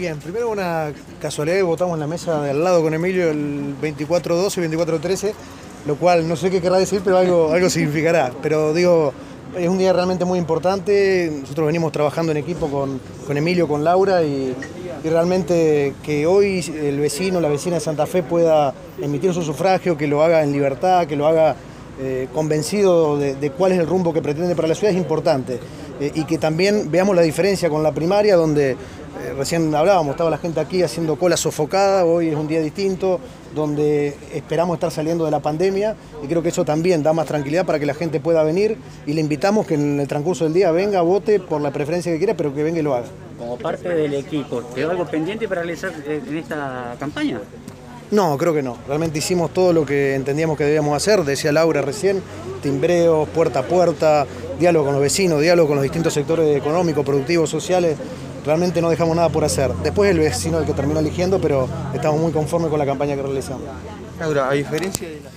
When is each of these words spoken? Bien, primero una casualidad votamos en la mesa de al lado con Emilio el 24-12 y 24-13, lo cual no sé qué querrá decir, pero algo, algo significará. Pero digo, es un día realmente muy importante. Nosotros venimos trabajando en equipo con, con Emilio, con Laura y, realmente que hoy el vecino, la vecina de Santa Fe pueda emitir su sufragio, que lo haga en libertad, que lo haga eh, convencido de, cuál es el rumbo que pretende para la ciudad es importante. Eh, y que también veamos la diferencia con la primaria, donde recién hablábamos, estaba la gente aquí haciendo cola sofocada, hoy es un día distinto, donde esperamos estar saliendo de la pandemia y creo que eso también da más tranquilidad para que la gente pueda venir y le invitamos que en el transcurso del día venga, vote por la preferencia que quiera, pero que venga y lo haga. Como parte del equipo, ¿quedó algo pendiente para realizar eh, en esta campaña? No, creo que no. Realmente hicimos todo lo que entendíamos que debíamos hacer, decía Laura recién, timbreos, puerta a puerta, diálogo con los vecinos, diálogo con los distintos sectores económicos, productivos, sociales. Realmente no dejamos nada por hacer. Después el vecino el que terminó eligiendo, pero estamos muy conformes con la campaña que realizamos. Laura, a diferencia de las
Bien, 0.00 0.16
primero 0.16 0.48
una 0.48 0.94
casualidad 1.20 1.62
votamos 1.62 1.92
en 1.92 2.00
la 2.00 2.06
mesa 2.06 2.40
de 2.40 2.52
al 2.52 2.64
lado 2.64 2.80
con 2.80 2.94
Emilio 2.94 3.30
el 3.30 3.74
24-12 3.82 4.64
y 4.64 4.74
24-13, 4.74 5.32
lo 5.84 5.96
cual 5.96 6.26
no 6.26 6.36
sé 6.36 6.50
qué 6.50 6.62
querrá 6.62 6.78
decir, 6.78 7.02
pero 7.04 7.18
algo, 7.18 7.52
algo 7.52 7.68
significará. 7.68 8.32
Pero 8.40 8.72
digo, 8.72 9.12
es 9.54 9.68
un 9.68 9.76
día 9.76 9.92
realmente 9.92 10.24
muy 10.24 10.38
importante. 10.38 11.30
Nosotros 11.42 11.66
venimos 11.66 11.92
trabajando 11.92 12.32
en 12.32 12.38
equipo 12.38 12.70
con, 12.70 12.98
con 13.26 13.36
Emilio, 13.36 13.68
con 13.68 13.84
Laura 13.84 14.22
y, 14.22 14.56
realmente 15.04 15.92
que 16.02 16.26
hoy 16.26 16.64
el 16.82 16.98
vecino, 16.98 17.38
la 17.38 17.50
vecina 17.50 17.74
de 17.74 17.80
Santa 17.80 18.06
Fe 18.06 18.22
pueda 18.22 18.72
emitir 19.02 19.34
su 19.34 19.42
sufragio, 19.42 19.98
que 19.98 20.06
lo 20.06 20.22
haga 20.22 20.42
en 20.42 20.50
libertad, 20.50 21.06
que 21.06 21.16
lo 21.16 21.26
haga 21.26 21.56
eh, 22.00 22.28
convencido 22.32 23.18
de, 23.18 23.50
cuál 23.50 23.72
es 23.72 23.78
el 23.78 23.86
rumbo 23.86 24.14
que 24.14 24.22
pretende 24.22 24.56
para 24.56 24.66
la 24.66 24.74
ciudad 24.74 24.94
es 24.94 24.98
importante. 24.98 25.60
Eh, 26.00 26.10
y 26.14 26.24
que 26.24 26.38
también 26.38 26.90
veamos 26.90 27.14
la 27.14 27.20
diferencia 27.20 27.68
con 27.68 27.82
la 27.82 27.92
primaria, 27.92 28.36
donde 28.36 28.74
recién 29.40 29.74
hablábamos, 29.74 30.12
estaba 30.12 30.28
la 30.28 30.36
gente 30.36 30.60
aquí 30.60 30.82
haciendo 30.82 31.16
cola 31.16 31.36
sofocada, 31.36 32.04
hoy 32.04 32.28
es 32.28 32.36
un 32.36 32.46
día 32.46 32.60
distinto, 32.60 33.18
donde 33.54 34.14
esperamos 34.34 34.74
estar 34.74 34.90
saliendo 34.90 35.24
de 35.24 35.30
la 35.30 35.40
pandemia 35.40 35.96
y 36.22 36.26
creo 36.26 36.42
que 36.42 36.50
eso 36.50 36.64
también 36.64 37.02
da 37.02 37.14
más 37.14 37.26
tranquilidad 37.26 37.64
para 37.64 37.78
que 37.78 37.86
la 37.86 37.94
gente 37.94 38.20
pueda 38.20 38.42
venir 38.42 38.76
y 39.06 39.14
le 39.14 39.22
invitamos 39.22 39.66
que 39.66 39.74
en 39.74 39.98
el 39.98 40.06
transcurso 40.06 40.44
del 40.44 40.52
día 40.52 40.70
venga, 40.72 41.00
vote 41.00 41.40
por 41.40 41.62
la 41.62 41.72
preferencia 41.72 42.12
que 42.12 42.18
quiera, 42.18 42.34
pero 42.34 42.54
que 42.54 42.62
venga 42.62 42.80
y 42.80 42.82
lo 42.82 42.94
haga. 42.94 43.06
Como 43.38 43.56
parte 43.56 43.88
del 43.88 44.12
equipo, 44.12 44.62
¿quedó 44.74 44.90
algo 44.90 45.06
pendiente 45.06 45.48
para 45.48 45.62
realizar 45.62 45.90
eh, 46.06 46.20
en 46.28 46.36
esta 46.36 46.94
campaña? 47.00 47.40
No, 48.10 48.36
creo 48.36 48.52
que 48.52 48.62
no. 48.62 48.76
Realmente 48.88 49.20
hicimos 49.20 49.52
todo 49.54 49.72
lo 49.72 49.86
que 49.86 50.16
entendíamos 50.16 50.58
que 50.58 50.64
debíamos 50.64 50.96
hacer, 50.96 51.24
decía 51.24 51.52
Laura 51.52 51.80
recién, 51.80 52.22
timbreos, 52.60 53.28
puerta 53.28 53.60
a 53.60 53.62
puerta, 53.62 54.26
diálogo 54.60 54.84
con 54.84 54.94
los 54.94 55.02
vecinos, 55.02 55.40
diálogo 55.40 55.68
con 55.68 55.76
los 55.76 55.82
distintos 55.82 56.12
sectores 56.12 56.56
económicos, 56.56 57.04
productivos, 57.04 57.50
sociales. 57.50 57.96
Realmente 58.44 58.80
no 58.80 58.90
dejamos 58.90 59.16
nada 59.16 59.28
por 59.30 59.44
hacer. 59.44 59.72
Después 59.82 60.10
el 60.10 60.18
vecino 60.18 60.58
el 60.58 60.66
que 60.66 60.74
terminó 60.74 61.00
eligiendo, 61.00 61.40
pero 61.40 61.68
estamos 61.92 62.20
muy 62.20 62.30
conformes 62.30 62.70
con 62.70 62.78
la 62.78 62.86
campaña 62.86 63.16
que 63.16 63.22
realizamos. 63.22 63.62
Laura, 64.18 64.50
a 64.50 64.52
diferencia 64.52 65.08
de 65.08 65.20
las 65.22 65.32